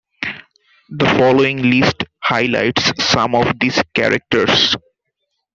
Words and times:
The 0.89 1.05
following 1.05 1.61
list 1.69 2.05
highlights 2.23 2.91
some 3.07 3.35
of 3.35 3.59
these 3.59 3.79
characters. 3.93 4.75